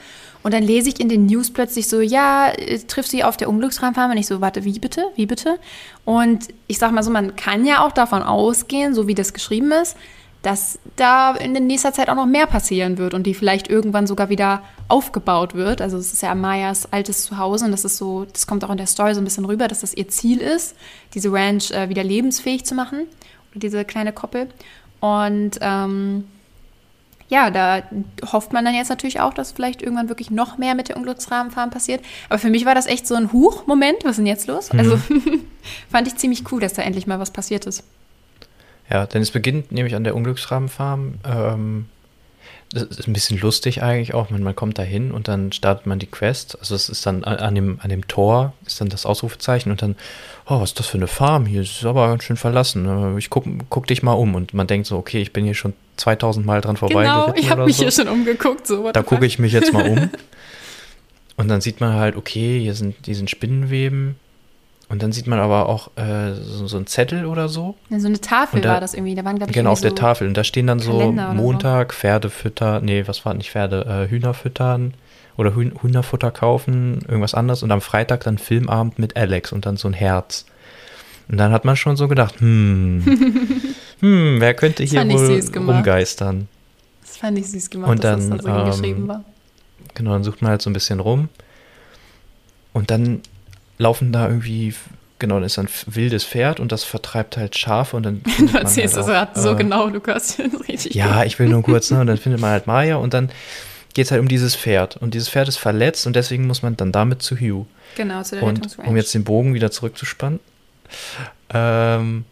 [0.46, 3.50] Und dann lese ich in den News plötzlich so, ja, äh, triff sie auf der
[3.50, 5.58] Unglücksrahmenfarm und ich so, warte, wie bitte, wie bitte?
[6.06, 9.72] Und ich sag mal so, man kann ja auch davon ausgehen, so wie das geschrieben
[9.72, 9.98] ist,
[10.44, 14.30] dass da in nächster Zeit auch noch mehr passieren wird und die vielleicht irgendwann sogar
[14.30, 15.82] wieder aufgebaut wird.
[15.82, 18.78] Also es ist ja Mayas altes Zuhause und das ist so, das kommt auch in
[18.78, 20.76] der Story so ein bisschen rüber, dass das ihr Ziel ist,
[21.16, 23.08] diese Ranch äh, wieder lebensfähig zu machen,
[23.56, 24.48] diese kleine Koppel.
[25.00, 26.26] Und ähm,
[27.28, 27.82] ja, da
[28.32, 31.72] hofft man dann jetzt natürlich auch, dass vielleicht irgendwann wirklich noch mehr mit der Unglücksrahmenfarm
[31.72, 32.04] passiert.
[32.30, 34.04] Aber für mich war das echt so ein Huch-Moment.
[34.04, 34.72] Was ist denn jetzt los?
[34.72, 34.80] Mhm.
[34.80, 35.00] Also
[35.92, 37.84] fand ich ziemlich cool, dass da endlich mal was passiert ist.
[38.90, 41.16] Ja, denn es beginnt nämlich an der Unglücksrahmenfarm.
[41.26, 41.86] Ähm,
[42.76, 44.30] das ist ein bisschen lustig eigentlich auch.
[44.30, 46.58] Man, man kommt da hin und dann startet man die Quest.
[46.60, 49.96] Also es ist dann an dem, an dem Tor, ist dann das Ausrufezeichen und dann,
[50.46, 51.62] oh, was ist das für eine Farm hier?
[51.62, 53.18] Das ist aber ganz schön verlassen.
[53.18, 55.74] Ich guck, guck dich mal um und man denkt so, okay, ich bin hier schon
[55.96, 57.04] 2000 Mal dran vorbei.
[57.04, 57.84] Genau, ich habe mich so.
[57.84, 58.68] hier schon umgeguckt.
[58.68, 60.10] So, da gucke ich mich jetzt mal um.
[61.38, 64.18] und dann sieht man halt, okay, hier sind, diesen Spinnenweben
[64.88, 67.76] und dann sieht man aber auch äh, so, so einen Zettel oder so.
[67.90, 69.16] Ja, so eine Tafel da, war das irgendwie.
[69.16, 70.28] Da waren, ich, genau, auf so der Tafel.
[70.28, 72.00] Und da stehen dann so Montag, so.
[72.00, 74.94] Pferde füttern, nee, was war nicht Pferde, äh, Hühner füttern
[75.38, 77.64] oder Hühn, Hühnerfutter kaufen, irgendwas anderes.
[77.64, 80.46] Und am Freitag dann Filmabend mit Alex und dann so ein Herz.
[81.30, 83.04] Und dann hat man schon so gedacht, hm,
[84.02, 86.48] hm, wer könnte hier wohl rumgeistern?
[87.02, 89.24] Das fand ich süß gemacht, und dann, dass das dann so ähm, geschrieben war.
[89.96, 91.30] Genau, dann sucht man halt so ein bisschen rum.
[92.74, 93.22] Und dann
[93.78, 94.74] laufen da irgendwie,
[95.20, 98.22] genau, dann ist ein wildes Pferd und das vertreibt halt Schafe und dann.
[98.38, 100.38] Du erzählst halt das gerade so äh, genau, Lukas.
[100.68, 102.00] Richtig ja, ich will nur kurz, ne?
[102.00, 103.30] Und dann findet man halt Maya und dann
[103.94, 104.98] geht es halt um dieses Pferd.
[104.98, 107.66] Und dieses Pferd ist verletzt und deswegen muss man dann damit zu Hugh.
[107.96, 110.40] Genau, zu der Und um jetzt den Bogen wieder zurückzuspannen,
[111.54, 112.26] ähm,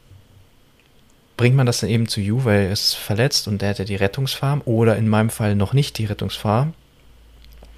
[1.38, 3.86] bringt man das dann eben zu Hugh, weil er ist verletzt und der hat ja
[3.86, 6.74] die Rettungsfarm oder in meinem Fall noch nicht die Rettungsfarm.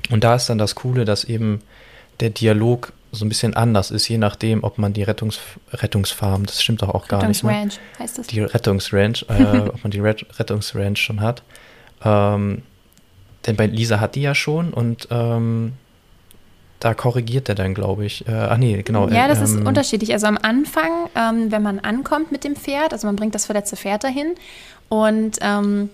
[0.09, 1.61] Und da ist dann das Coole, dass eben
[2.19, 5.39] der Dialog so ein bisschen anders ist, je nachdem, ob man die Rettungs
[5.71, 7.43] Rettungsfarm, das stimmt doch auch gar nicht.
[7.43, 7.49] Ne?
[7.49, 8.27] Rettungsranch heißt das.
[8.27, 11.43] Die Rettungsranch, äh, ob man die Ret Rettungsranch schon hat.
[12.03, 12.63] Ähm,
[13.45, 15.73] denn bei Lisa hat die ja schon und ähm,
[16.79, 18.27] da korrigiert er dann, glaube ich.
[18.27, 19.07] Äh, ach nee, genau.
[19.09, 20.13] Ja, das ähm, ist unterschiedlich.
[20.13, 23.75] Also am Anfang, ähm, wenn man ankommt mit dem Pferd, also man bringt das verletzte
[23.75, 24.35] Pferd dahin
[24.89, 25.89] und ähm,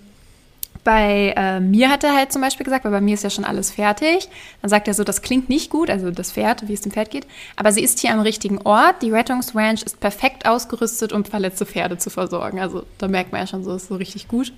[0.84, 3.44] bei äh, mir hat er halt zum Beispiel gesagt, weil bei mir ist ja schon
[3.44, 4.28] alles fertig.
[4.60, 7.10] Dann sagt er so, das klingt nicht gut, also das Pferd, wie es dem Pferd
[7.10, 7.26] geht.
[7.56, 9.02] Aber sie ist hier am richtigen Ort.
[9.02, 12.60] Die Rettungsranch ist perfekt ausgerüstet, um verletzte Pferde zu versorgen.
[12.60, 14.52] Also da merkt man ja schon so, ist so richtig gut.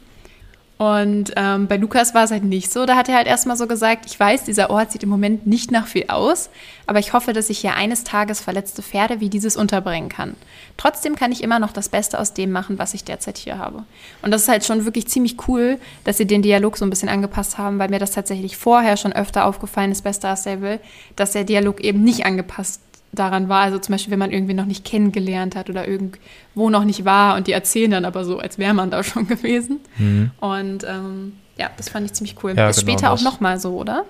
[0.77, 2.85] Und ähm, bei Lukas war es halt nicht so.
[2.85, 5.71] Da hat er halt erstmal so gesagt, ich weiß, dieser Ort sieht im Moment nicht
[5.71, 6.51] nach viel aus,
[6.87, 10.35] aber ich hoffe, dass ich hier eines Tages verletzte Pferde wie dieses unterbringen kann.
[10.77, 13.85] Trotzdem kann ich immer noch das Beste aus dem machen, was ich derzeit hier habe.
[14.23, 17.09] Und das ist halt schon wirklich ziemlich cool, dass sie den Dialog so ein bisschen
[17.09, 20.81] angepasst haben, weil mir das tatsächlich vorher schon öfter aufgefallen ist, aus der Will,
[21.15, 22.81] dass der Dialog eben nicht angepasst
[23.15, 23.63] daran war.
[23.63, 27.37] Also zum Beispiel, wenn man irgendwie noch nicht kennengelernt hat oder irgendwo noch nicht war
[27.37, 29.81] und die erzählen dann aber so, als wäre man da schon gewesen.
[29.99, 30.31] Mhm.
[30.41, 32.55] Und ähm, ja, das fand ich ziemlich cool.
[32.57, 34.05] Ja, ist genau, später auch nochmal so, oder?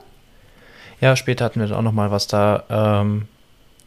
[1.01, 2.65] Ja, später hatten wir dann auch nochmal was da.
[2.71, 3.27] Ähm,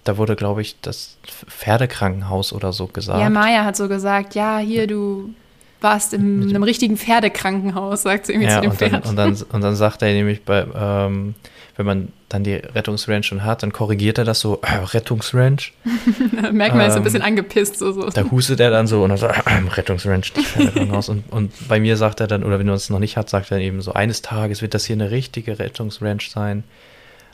[0.03, 3.19] da wurde, glaube ich, das Pferdekrankenhaus oder so gesagt.
[3.19, 5.33] Ja, Maya hat so gesagt, ja, hier, du
[5.81, 8.93] warst in einem richtigen Pferdekrankenhaus, sagt sie irgendwie ja, zu dem und Pferd.
[8.93, 11.35] Dann, und, dann, und dann sagt er nämlich bei, ähm,
[11.77, 15.73] wenn man dann die Rettungsranch schon hat, dann korrigiert er das so, äh, Rettungsranch.
[16.51, 17.77] Merkt man, ähm, ist ein bisschen angepisst.
[17.77, 18.09] So, so.
[18.09, 19.41] Da hustet er dann so und dann so, äh,
[19.75, 21.07] Rettungsranch, nicht raus.
[21.07, 23.51] und, und bei mir sagt er dann, oder wenn er es noch nicht hat, sagt
[23.51, 26.63] er dann eben so, eines Tages wird das hier eine richtige Rettungsranch sein.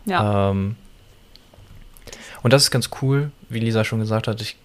[0.05, 0.51] Ja.
[0.51, 0.75] Ähm,
[2.43, 4.57] und das ist ganz cool, wie Lisa schon gesagt hat, ich,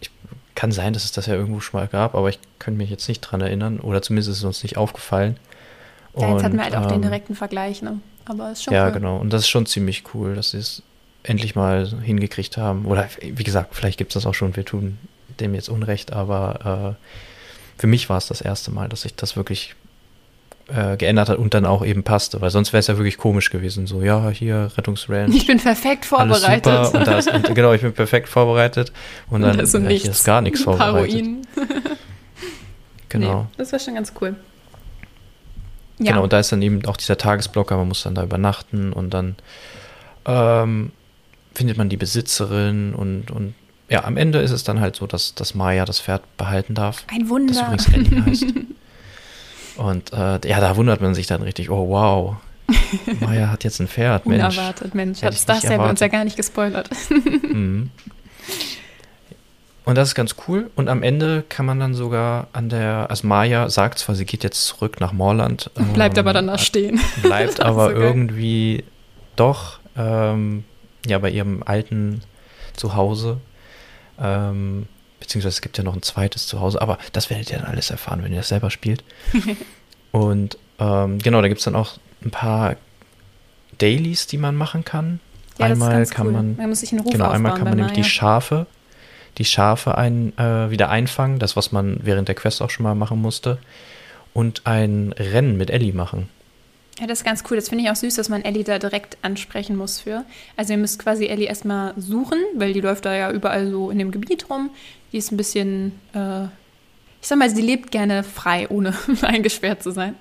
[0.00, 0.10] ich
[0.54, 3.06] kann sein, dass es das ja irgendwo schon mal gab, aber ich könnte mich jetzt
[3.06, 5.36] nicht dran erinnern oder zumindest ist es uns nicht aufgefallen.
[6.16, 8.00] Ja, jetzt hatten wir halt auch den ähm, direkten Vergleich, ne?
[8.28, 8.92] Aber ist schon Ja, cool.
[8.92, 9.16] genau.
[9.16, 10.82] Und das ist schon ziemlich cool, dass sie es
[11.22, 12.86] endlich mal hingekriegt haben.
[12.86, 14.98] Oder wie gesagt, vielleicht gibt es das auch schon, wir tun
[15.40, 19.36] dem jetzt Unrecht, aber äh, für mich war es das erste Mal, dass sich das
[19.36, 19.74] wirklich
[20.68, 23.50] äh, geändert hat und dann auch eben passte, weil sonst wäre es ja wirklich komisch
[23.50, 23.86] gewesen.
[23.86, 25.34] So, ja, hier Rettungsranch.
[25.34, 26.66] Ich bin perfekt vorbereitet.
[26.66, 26.98] Alles super.
[26.98, 28.92] Und da ist, und, genau, ich bin perfekt vorbereitet
[29.30, 31.24] und dann ist, ja, ist gar nichts vorbereitet.
[33.08, 33.42] genau.
[33.42, 34.36] Nee, das war schon ganz cool.
[35.98, 36.12] Ja.
[36.12, 39.10] Genau, und da ist dann eben auch dieser Tagesblocker, man muss dann da übernachten und
[39.14, 39.36] dann
[40.26, 40.92] ähm,
[41.54, 43.54] findet man die Besitzerin und, und
[43.88, 47.04] ja, am Ende ist es dann halt so, dass, dass Maya das Pferd behalten darf.
[47.08, 47.52] Ein Wunder.
[47.52, 48.44] Das übrigens Ellie heißt.
[49.76, 52.36] Und äh, ja, da wundert man sich dann richtig, oh wow,
[53.20, 54.44] Maya hat jetzt ein Pferd, Mensch.
[54.44, 55.22] Unerwartet, Mensch.
[55.22, 56.90] Hat das ja bei uns ja gar nicht gespoilert.
[57.10, 57.90] mhm.
[59.88, 60.70] Und das ist ganz cool.
[60.76, 64.44] Und am Ende kann man dann sogar an der, also Maya sagt zwar, sie geht
[64.44, 65.70] jetzt zurück nach Morland.
[65.94, 67.00] Bleibt ähm, aber danach stehen.
[67.22, 68.84] Bleibt aber so irgendwie
[69.34, 70.64] doch ähm,
[71.06, 72.20] ja bei ihrem alten
[72.76, 73.38] Zuhause.
[74.20, 74.88] Ähm,
[75.20, 77.88] beziehungsweise es gibt ja noch ein zweites zu Hause, aber das werdet ihr dann alles
[77.88, 79.02] erfahren, wenn ihr das selber spielt.
[80.12, 82.76] und ähm, genau, da gibt es dann auch ein paar
[83.78, 85.20] Dailies, die man machen kann.
[85.58, 86.32] Ja, einmal kann cool.
[86.34, 88.66] man, man muss sich einen Ruf genau, einmal kann man nämlich die Schafe,
[89.38, 92.94] die Schafe ein, äh, wieder einfangen, das was man während der Quest auch schon mal
[92.94, 93.58] machen musste,
[94.34, 96.28] und ein Rennen mit Ellie machen.
[97.00, 97.56] Ja, das ist ganz cool.
[97.56, 100.24] Das finde ich auch süß, dass man Ellie da direkt ansprechen muss für.
[100.56, 103.98] Also ihr müsst quasi Ellie erstmal suchen, weil die läuft da ja überall so in
[103.98, 104.70] dem Gebiet rum.
[105.12, 109.92] Die ist ein bisschen, äh, ich sag mal, sie lebt gerne frei, ohne eingesperrt zu
[109.92, 110.16] sein.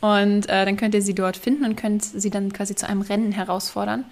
[0.00, 3.02] Und äh, dann könnt ihr sie dort finden und könnt sie dann quasi zu einem
[3.02, 4.04] Rennen herausfordern.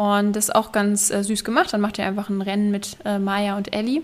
[0.00, 1.74] Und das ist auch ganz äh, süß gemacht.
[1.74, 4.00] Dann macht ihr einfach ein Rennen mit äh, Maya und Ellie.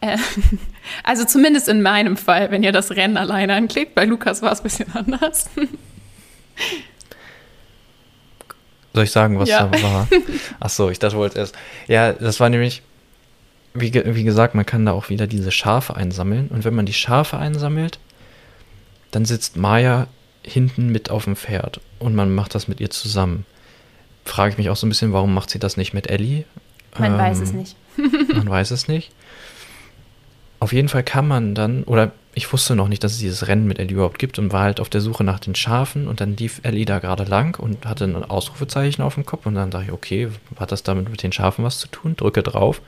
[0.00, 0.16] Äh,
[1.04, 3.94] also zumindest in meinem Fall, wenn ihr das Rennen alleine anklickt.
[3.94, 5.50] Bei Lukas war es ein bisschen anders.
[8.94, 9.66] Soll ich sagen, was ja.
[9.66, 10.08] da war?
[10.60, 11.54] Ach so, ich dachte, wollte erst.
[11.86, 12.80] Ja, das war nämlich,
[13.74, 16.48] wie, wie gesagt, man kann da auch wieder diese Schafe einsammeln.
[16.48, 17.98] Und wenn man die Schafe einsammelt,
[19.10, 20.06] dann sitzt Maya
[20.42, 23.44] hinten mit auf dem Pferd und man macht das mit ihr zusammen.
[24.26, 26.44] Frage ich mich auch so ein bisschen, warum macht sie das nicht mit Ellie?
[26.98, 27.76] Man ähm, weiß es nicht.
[28.34, 29.12] man weiß es nicht.
[30.58, 33.66] Auf jeden Fall kann man dann, oder ich wusste noch nicht, dass es dieses Rennen
[33.66, 36.36] mit Ellie überhaupt gibt und war halt auf der Suche nach den Schafen und dann
[36.36, 39.86] lief Ellie da gerade lang und hatte ein Ausrufezeichen auf dem Kopf und dann dachte
[39.86, 42.16] ich, okay, hat das damit mit den Schafen was zu tun?
[42.16, 42.82] Drücke drauf.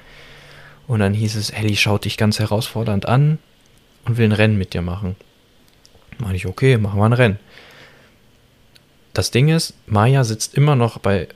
[0.87, 3.39] Und dann hieß es, Ellie schaut dich ganz herausfordernd an
[4.07, 5.17] und will ein Rennen mit dir machen.
[6.19, 7.39] Meine ich, okay, machen wir ein Rennen.
[9.19, 11.27] Das Ding ist, Maya sitzt immer noch bei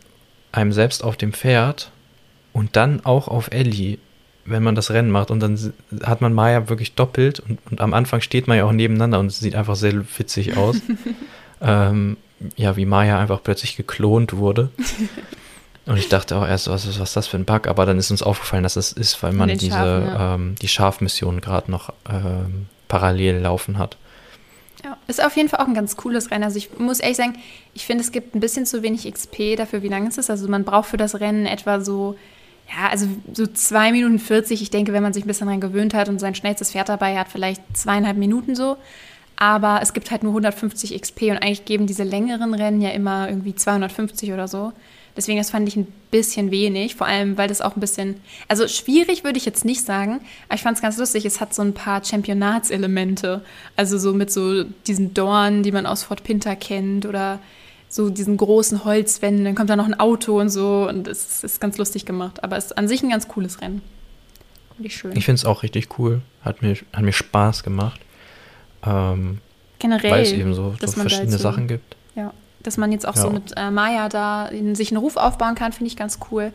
[0.52, 1.90] einem selbst auf dem Pferd
[2.52, 3.98] und dann auch auf Ellie
[4.44, 5.72] wenn man das Rennen macht und dann
[6.04, 9.30] hat man Maya wirklich doppelt und, und am Anfang steht man ja auch nebeneinander und
[9.30, 10.76] sieht einfach sehr witzig aus.
[11.60, 12.18] ähm,
[12.54, 14.70] ja, wie Maya einfach plötzlich geklont wurde.
[15.86, 17.66] Und ich dachte auch erst, was, was ist das für ein Bug?
[17.66, 20.34] Aber dann ist uns aufgefallen, dass es ist, weil man diese Schafen, ja.
[20.34, 23.96] ähm, die Schafmission gerade noch ähm, parallel laufen hat.
[24.84, 26.44] Ja, ist auf jeden Fall auch ein ganz cooles Rennen.
[26.44, 27.34] Also ich muss ehrlich sagen,
[27.74, 30.30] ich finde, es gibt ein bisschen zu wenig XP dafür, wie lang es ist.
[30.30, 32.16] Also man braucht für das Rennen etwa so
[32.68, 34.62] ja, also so zwei Minuten 40.
[34.62, 37.18] Ich denke, wenn man sich ein bisschen daran gewöhnt hat und sein schnellstes Pferd dabei
[37.18, 38.76] hat, vielleicht zweieinhalb Minuten so.
[39.36, 43.28] Aber es gibt halt nur 150 XP und eigentlich geben diese längeren Rennen ja immer
[43.28, 44.72] irgendwie 250 oder so.
[45.16, 48.16] Deswegen, das fand ich ein bisschen wenig, vor allem, weil das auch ein bisschen,
[48.48, 51.54] also schwierig würde ich jetzt nicht sagen, aber ich fand es ganz lustig, es hat
[51.54, 53.42] so ein paar Championatselemente,
[53.76, 57.40] also so mit so diesen Dornen, die man aus Fort Pinter kennt oder
[57.92, 61.60] so diesen großen Holzwänden, dann kommt da noch ein Auto und so und es ist
[61.60, 62.42] ganz lustig gemacht.
[62.42, 63.82] Aber es ist an sich ein ganz cooles Rennen.
[64.76, 65.14] Finde ich schön.
[65.14, 66.22] Ich finde es auch richtig cool.
[66.42, 68.00] Hat mir, hat mir Spaß gemacht.
[68.84, 69.38] Ähm,
[69.78, 70.10] Generell.
[70.10, 71.96] Weil es eben so, so verschiedene Sachen gibt.
[72.62, 73.22] Dass man jetzt auch ja.
[73.22, 76.52] so mit äh, Maya da in, sich einen Ruf aufbauen kann, finde ich ganz cool.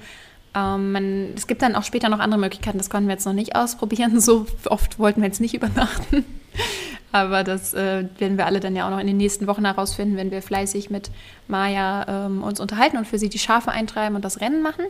[0.55, 3.33] Ähm, man, es gibt dann auch später noch andere Möglichkeiten, das konnten wir jetzt noch
[3.33, 4.19] nicht ausprobieren.
[4.27, 6.25] So oft wollten wir jetzt nicht übernachten.
[7.11, 10.17] Aber das äh, werden wir alle dann ja auch noch in den nächsten Wochen herausfinden,
[10.17, 11.09] wenn wir fleißig mit
[11.47, 14.85] Maya ähm, uns unterhalten und für sie die Schafe eintreiben und das Rennen machen.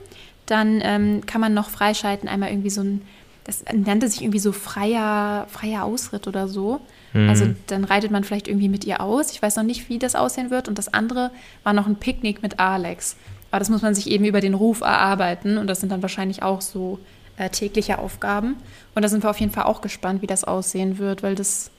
[0.47, 3.01] Dann ähm, kann man noch freischalten, einmal irgendwie so ein,
[3.47, 6.81] das nannte sich irgendwie so freier, freier Ausritt oder so.
[7.13, 7.29] Mhm.
[7.29, 9.31] Also dann reitet man vielleicht irgendwie mit ihr aus.
[9.31, 10.67] Ich weiß noch nicht, wie das aussehen wird.
[10.67, 11.31] Und das andere
[11.63, 13.15] war noch ein Picknick mit Alex.
[13.49, 15.57] Aber das muss man sich eben über den Ruf erarbeiten.
[15.57, 16.99] Und das sind dann wahrscheinlich auch so
[17.38, 18.57] äh, tägliche Aufgaben.
[18.93, 21.71] Und da sind wir auf jeden Fall auch gespannt, wie das aussehen wird, weil das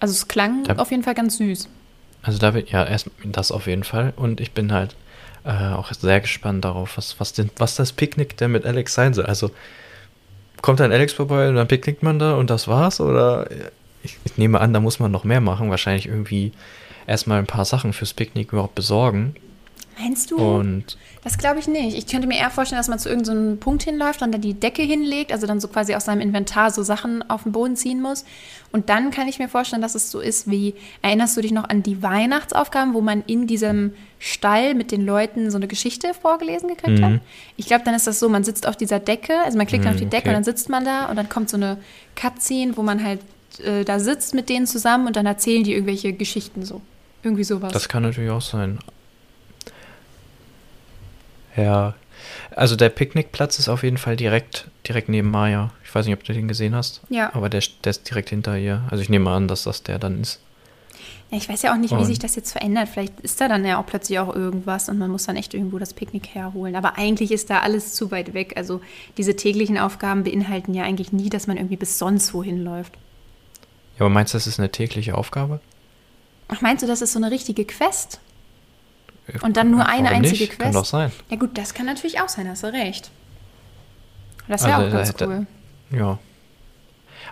[0.00, 1.68] also es klang da, auf jeden Fall ganz süß.
[2.22, 4.12] Also da wird ja erst das auf jeden Fall.
[4.16, 4.94] Und ich bin halt
[5.44, 9.14] äh, auch sehr gespannt darauf, was, was, denn, was das Picknick denn mit Alex sein
[9.14, 9.26] soll.
[9.26, 9.50] Also
[10.62, 13.00] kommt dann Alex vorbei und dann picknickt man da und das war's?
[13.00, 13.48] Oder
[14.02, 15.70] ich, ich nehme an, da muss man noch mehr machen.
[15.70, 16.52] Wahrscheinlich irgendwie
[17.06, 19.34] erstmal ein paar Sachen fürs Picknick überhaupt besorgen.
[20.00, 20.36] Meinst du?
[20.36, 21.96] Und das glaube ich nicht.
[21.96, 24.54] Ich könnte mir eher vorstellen, dass man zu irgendeinem so Punkt hinläuft und dann die
[24.54, 28.00] Decke hinlegt, also dann so quasi aus seinem Inventar so Sachen auf den Boden ziehen
[28.00, 28.24] muss.
[28.70, 31.68] Und dann kann ich mir vorstellen, dass es so ist wie, erinnerst du dich noch
[31.68, 36.68] an die Weihnachtsaufgaben, wo man in diesem Stall mit den Leuten so eine Geschichte vorgelesen
[36.68, 37.04] gekriegt mhm.
[37.04, 37.20] hat?
[37.56, 39.90] Ich glaube, dann ist das so, man sitzt auf dieser Decke, also man klickt mhm,
[39.90, 40.28] auf die Decke okay.
[40.28, 41.78] und dann sitzt man da und dann kommt so eine
[42.14, 43.20] Cutscene, wo man halt
[43.62, 46.80] äh, da sitzt mit denen zusammen und dann erzählen die irgendwelche Geschichten so.
[47.22, 47.72] Irgendwie sowas.
[47.72, 48.78] Das kann natürlich auch sein.
[51.62, 51.94] Ja.
[52.54, 55.70] Also der Picknickplatz ist auf jeden Fall direkt, direkt neben Maya.
[55.84, 57.00] Ich weiß nicht, ob du den gesehen hast.
[57.08, 57.34] Ja.
[57.34, 58.82] Aber der, der ist direkt hinter ihr.
[58.90, 60.40] Also ich nehme an, dass das der dann ist.
[61.30, 62.88] Ja, ich weiß ja auch nicht, und wie sich das jetzt verändert.
[62.88, 65.78] Vielleicht ist da dann ja auch plötzlich auch irgendwas und man muss dann echt irgendwo
[65.78, 66.74] das Picknick herholen.
[66.74, 68.54] Aber eigentlich ist da alles zu weit weg.
[68.56, 68.80] Also
[69.18, 72.94] diese täglichen Aufgaben beinhalten ja eigentlich nie, dass man irgendwie bis sonst wohin läuft.
[73.98, 75.60] Ja, aber meinst du, das ist eine tägliche Aufgabe?
[76.48, 78.20] Ach, meinst du, das ist so eine richtige Quest?
[79.42, 80.50] Und dann nur eine einzige nicht?
[80.50, 80.60] Quest.
[80.60, 81.12] Kann doch sein.
[81.30, 83.10] Ja gut, das kann natürlich auch sein, hast du recht.
[84.48, 85.46] Das wäre also, auch ganz hätte, cool.
[85.90, 86.18] Ja.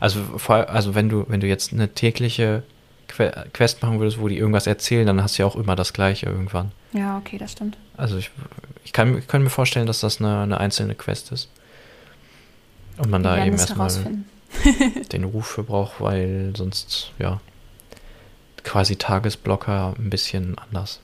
[0.01, 2.63] Also, vor, also wenn du, wenn du jetzt eine tägliche
[3.09, 6.27] Quest machen würdest, wo die irgendwas erzählen, dann hast du ja auch immer das Gleiche
[6.27, 6.73] irgendwann.
[6.93, 7.79] Ja, okay, das stimmt.
[7.97, 8.31] Also ich,
[8.85, 11.49] ich, kann, ich kann mir vorstellen, dass das eine, eine einzelne Quest ist.
[12.99, 13.91] Und man Wir da eben erstmal
[15.13, 17.41] den Ruf für braucht, weil sonst, ja,
[18.65, 21.01] quasi Tagesblocker ein bisschen anders.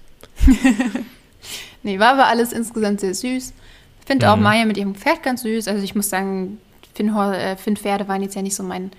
[1.83, 3.53] nee, war aber alles insgesamt sehr süß.
[4.01, 4.33] Ich finde mhm.
[4.33, 5.68] auch Maya mit ihrem Pferd ganz süß.
[5.68, 6.59] Also ich muss sagen,
[6.95, 8.90] Finn, äh, Finn Pferde waren jetzt ja nicht so mein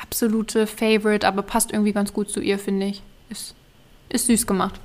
[0.00, 3.02] absolute Favorite, aber passt irgendwie ganz gut zu ihr, finde ich.
[3.30, 3.54] Ist,
[4.08, 4.80] ist süß gemacht.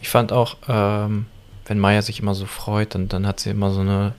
[0.00, 1.26] Ich fand auch, ähm,
[1.66, 4.14] wenn Maya sich immer so freut, dann, dann hat sie immer so eine,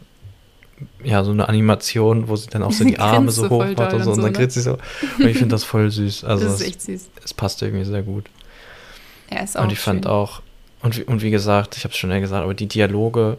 [1.03, 4.03] ja, so eine Animation, wo sie dann auch so die Arme so hoch macht und
[4.03, 4.77] so, und dann grinst sie so.
[5.17, 6.23] Und ich finde das voll süß.
[6.27, 7.09] Also das ist echt süß.
[7.23, 8.25] Es passt irgendwie sehr gut.
[9.31, 9.95] Ja, ist auch Und ich schön.
[9.95, 10.41] fand auch,
[10.81, 13.37] und, und wie gesagt, ich habe es schon gesagt, aber die Dialoge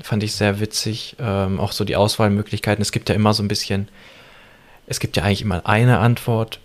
[0.00, 1.16] fand ich sehr witzig.
[1.18, 2.82] Ähm, auch so die Auswahlmöglichkeiten.
[2.82, 3.88] Es gibt ja immer so ein bisschen
[4.86, 6.60] es gibt ja eigentlich immer eine Antwort,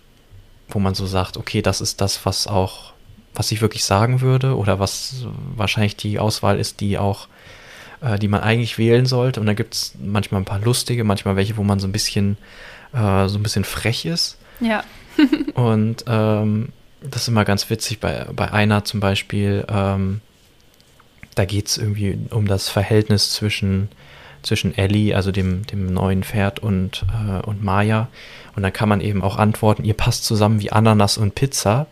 [0.68, 2.92] wo man so sagt, okay, das ist das, was auch,
[3.34, 7.28] was ich wirklich sagen würde oder was wahrscheinlich die Auswahl ist, die auch,
[8.00, 9.40] äh, die man eigentlich wählen sollte.
[9.40, 12.36] Und dann gibt es manchmal ein paar lustige, manchmal welche, wo man so ein bisschen,
[12.92, 14.36] äh, so ein bisschen frech ist.
[14.60, 14.84] Ja.
[15.54, 16.68] und ähm,
[17.02, 18.00] das ist immer ganz witzig.
[18.00, 20.20] Bei, bei einer zum Beispiel, ähm,
[21.34, 23.88] da geht es irgendwie um das Verhältnis zwischen
[24.42, 28.08] zwischen Ellie, also dem, dem neuen Pferd, und, äh, und Maya.
[28.56, 31.86] Und dann kann man eben auch antworten, ihr passt zusammen wie Ananas und Pizza.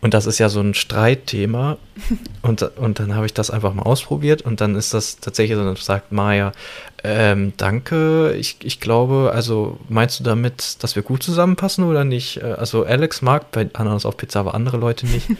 [0.00, 1.76] Und das ist ja so ein Streitthema.
[2.42, 4.40] Und, und dann habe ich das einfach mal ausprobiert.
[4.40, 6.52] Und dann ist das tatsächlich so, dann sagt Maya,
[7.02, 12.38] ähm, danke, ich, ich glaube, also meinst du damit, dass wir gut zusammenpassen oder nicht?
[12.38, 15.28] Äh, also Alex mag bei Ananas auf Pizza, aber andere Leute nicht.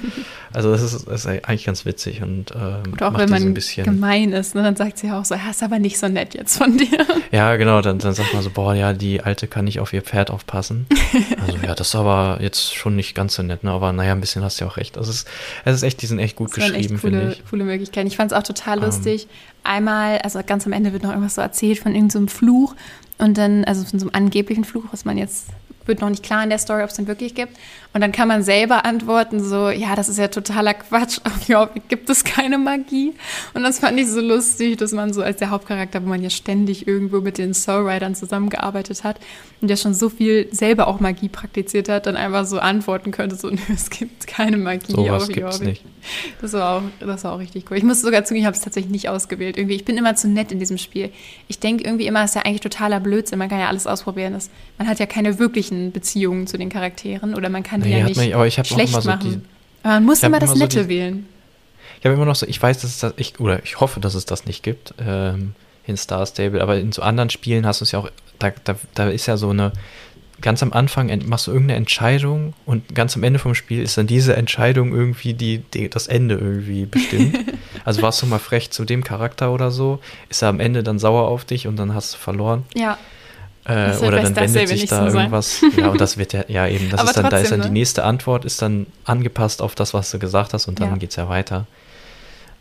[0.53, 3.47] Also das ist, das ist eigentlich ganz witzig und ähm, Oder auch wenn man so
[3.47, 6.09] ein bisschen gemein ist, ne, dann sagt sie auch so, ja, ist aber nicht so
[6.09, 6.89] nett jetzt von dir.
[7.31, 10.03] Ja, genau, dann, dann sagt man so, boah, ja, die Alte kann nicht auf ihr
[10.03, 10.87] Pferd aufpassen.
[11.41, 13.71] Also ja, das ist aber jetzt schon nicht ganz so nett, ne?
[13.71, 14.99] aber naja, ein bisschen hast du ja auch recht.
[14.99, 15.29] Also es ist,
[15.65, 17.45] es ist echt, die sind echt gut das geschrieben, finde ich.
[17.49, 18.09] coole Möglichkeiten.
[18.09, 18.91] Ich fand es auch total um, ähm.
[18.91, 19.29] lustig.
[19.65, 22.75] Einmal, also ganz am Ende wird noch irgendwas so erzählt von irgendeinem so Fluch
[23.19, 25.49] und dann, also von so einem angeblichen Fluch, was man jetzt
[25.87, 27.57] wird noch nicht klar in der Story, ob es den wirklich gibt.
[27.93, 31.89] Und dann kann man selber antworten, so, ja, das ist ja totaler Quatsch, auf Jorvik
[31.89, 33.13] gibt es keine Magie.
[33.55, 36.31] Und das fand ich so lustig, dass man so als der Hauptcharakter, wo man ja
[36.31, 39.19] ständig irgendwo mit den Soulriders zusammengearbeitet hat
[39.61, 43.37] und der schon so viel selber auch Magie praktiziert hat, dann einfach so antworten könnte,
[43.37, 45.61] so, nö, es gibt keine Magie so auf Jorvik.
[45.61, 45.85] Nicht.
[46.41, 47.77] Das war, auch, das war auch richtig cool.
[47.77, 49.57] Ich muss sogar zugeben, ich habe es tatsächlich nicht ausgewählt.
[49.57, 51.11] Irgendwie, ich bin immer zu nett in diesem Spiel.
[51.49, 53.39] Ich denke irgendwie immer, es ist ja eigentlich totaler Blödsinn.
[53.39, 54.33] Man kann ja alles ausprobieren.
[54.33, 55.39] Das, man hat ja keine
[55.71, 58.55] wirklichen Beziehungen zu den Charakteren oder man kann die nee, ja nicht man, aber ich
[58.55, 59.43] schlecht so machen.
[59.43, 59.49] Die,
[59.83, 61.27] aber man muss immer das immer Nette so die, wählen.
[61.99, 64.15] Ich habe immer noch so, ich weiß, dass es das, ich, oder ich hoffe, dass
[64.15, 65.55] es das nicht gibt ähm,
[65.87, 68.77] in Star Stable, aber in so anderen Spielen hast du es ja auch, da, da,
[68.95, 69.73] da ist ja so eine,
[70.41, 74.07] ganz am Anfang machst du irgendeine Entscheidung und ganz am Ende vom Spiel ist dann
[74.07, 77.39] diese Entscheidung irgendwie die, die das Ende irgendwie bestimmt.
[77.85, 80.99] also warst du mal frech zu dem Charakter oder so, ist er am Ende dann
[80.99, 82.65] sauer auf dich und dann hast du verloren.
[82.75, 82.97] Ja.
[83.65, 85.63] Äh, oder dann wendet sich da irgendwas.
[85.77, 87.67] Ja, und das wird ja, ja eben, das ist dann, trotzdem, da ist dann ne?
[87.67, 91.07] die nächste Antwort, ist dann angepasst auf das, was du gesagt hast und dann ja.
[91.07, 91.67] es ja weiter.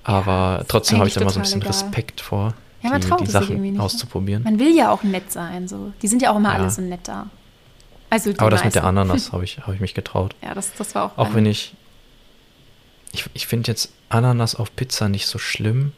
[0.03, 1.71] Aber ja, trotzdem habe ich da mal so ein bisschen egal.
[1.71, 3.83] Respekt vor, ja, die, die Sachen nicht, ne?
[3.83, 4.43] auszuprobieren.
[4.43, 5.67] Man will ja auch nett sein.
[5.67, 5.93] So.
[6.01, 7.27] Die sind ja auch immer alle so nett da.
[8.09, 10.35] Also Aber das mit der Ananas habe ich, hab ich mich getraut.
[10.41, 11.17] Ja, das, das war auch.
[11.17, 11.73] Auch wenn ich.
[13.11, 15.93] Ich, ich finde jetzt Ananas auf Pizza nicht so schlimm,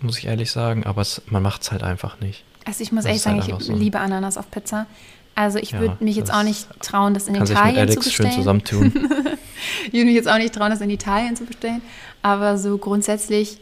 [0.00, 2.42] muss ich ehrlich sagen, aber es, man macht es halt einfach nicht.
[2.64, 3.74] Also ich muss das ehrlich sagen, halt ich so.
[3.74, 4.86] liebe Ananas auf Pizza.
[5.34, 8.30] Also ich würde ja, mich jetzt auch nicht trauen, das in Italien zu bestellen.
[8.30, 8.86] Schön zusammentun.
[9.86, 11.80] ich würde mich jetzt auch nicht trauen, das in Italien zu bestellen.
[12.20, 13.58] Aber so grundsätzlich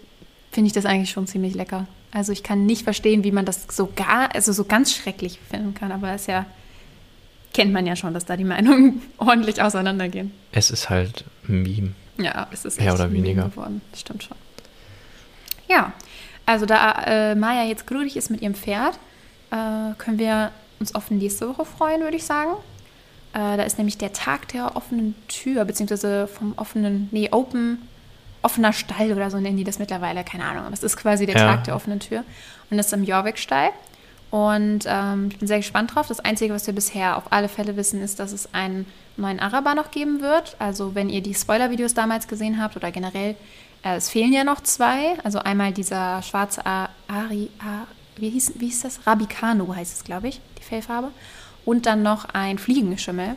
[0.51, 1.87] finde ich das eigentlich schon ziemlich lecker.
[2.11, 5.75] Also ich kann nicht verstehen, wie man das so gar, also so ganz schrecklich finden
[5.75, 5.93] kann.
[5.93, 6.45] Aber es ja,
[7.55, 10.33] kennt man ja schon, dass da die Meinungen ordentlich auseinandergehen.
[10.51, 11.93] Es ist halt ein Meme.
[12.19, 13.81] Ja, es ist mehr oder weniger geworden.
[13.93, 14.37] Das stimmt schon.
[15.69, 15.93] Ja,
[16.51, 18.99] also da äh, Maya jetzt grüdig ist mit ihrem Pferd,
[19.51, 22.53] äh, können wir uns auf nächste Woche freuen, würde ich sagen.
[23.33, 27.79] Äh, da ist nämlich der Tag der offenen Tür, beziehungsweise vom offenen, nee, Open,
[28.43, 30.65] offener Stall oder so nennen die das mittlerweile, keine Ahnung.
[30.65, 31.47] Aber es ist quasi der ja.
[31.47, 32.25] Tag der offenen Tür.
[32.71, 33.71] Und das ist im Jorvik-Stall.
[34.31, 36.09] Und ähm, ich bin sehr gespannt drauf.
[36.09, 38.87] Das Einzige, was wir bisher auf alle Fälle wissen, ist, dass es einen
[39.17, 40.57] neuen Araber noch geben wird.
[40.59, 43.37] Also wenn ihr die Spoiler-Videos damals gesehen habt oder generell
[43.83, 45.19] es fehlen ja noch zwei.
[45.25, 47.51] Also einmal dieser schwarze Ari,
[48.17, 49.07] wie, hieß, wie hieß das?
[49.07, 51.11] Rabicano heißt es, glaube ich, die Fellfarbe.
[51.65, 53.37] Und dann noch ein Fliegengeschimmel.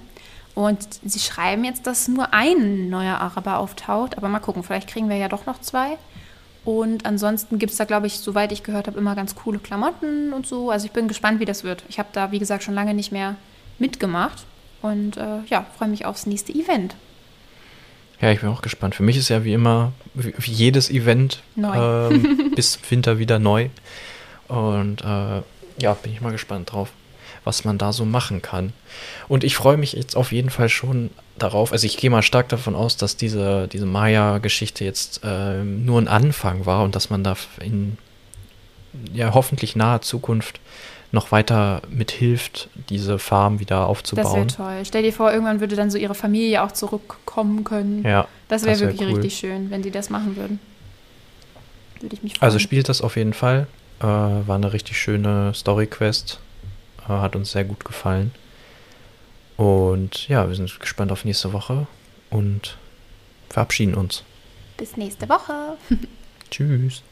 [0.55, 4.17] Und sie schreiben jetzt, dass nur ein neuer Araber auftaucht.
[4.17, 5.97] Aber mal gucken, vielleicht kriegen wir ja doch noch zwei.
[6.65, 10.31] Und ansonsten gibt es da, glaube ich, soweit ich gehört habe, immer ganz coole Klamotten
[10.31, 10.69] und so.
[10.69, 11.83] Also ich bin gespannt, wie das wird.
[11.89, 13.35] Ich habe da, wie gesagt, schon lange nicht mehr
[13.79, 14.45] mitgemacht.
[14.81, 16.95] Und äh, ja, freue mich aufs nächste Event.
[18.23, 18.95] Ja, ich bin auch gespannt.
[18.95, 23.67] Für mich ist ja wie immer, wie, jedes Event ähm, bis Winter wieder neu.
[24.47, 25.41] Und äh,
[25.81, 26.89] ja, bin ich mal gespannt drauf,
[27.43, 28.71] was man da so machen kann.
[29.27, 31.73] Und ich freue mich jetzt auf jeden Fall schon darauf.
[31.73, 36.07] Also ich gehe mal stark davon aus, dass diese, diese Maya-Geschichte jetzt äh, nur ein
[36.07, 37.97] Anfang war und dass man da in
[39.11, 40.61] ja hoffentlich naher Zukunft
[41.13, 44.47] noch weiter mithilft, diese Farm wieder aufzubauen.
[44.47, 44.85] Das wäre toll.
[44.85, 48.03] Stell dir vor, irgendwann würde dann so ihre Familie auch zurückkommen können.
[48.03, 48.27] Ja.
[48.47, 49.15] Das wäre wär wirklich cool.
[49.15, 50.59] richtig schön, wenn die das machen würden.
[52.01, 52.43] Würde ich mich freuen.
[52.43, 53.67] Also spielt das auf jeden Fall.
[53.99, 56.39] Äh, war eine richtig schöne Story-Quest.
[57.07, 58.31] Äh, hat uns sehr gut gefallen.
[59.55, 61.85] Und ja, wir sind gespannt auf nächste Woche
[62.31, 62.75] und
[63.49, 64.23] verabschieden uns.
[64.77, 65.77] Bis nächste Woche.
[66.49, 67.03] Tschüss.